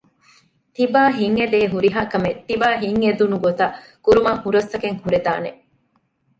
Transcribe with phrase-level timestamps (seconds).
[0.75, 5.49] ތިބާ ހިތް އެދޭ ހުރިހާ ކަމެއް ތިބާ ހިތް އެދުނުގޮތަށް ކުރުމަށް ހުރަސްތަކެއް ހުރެދާނެ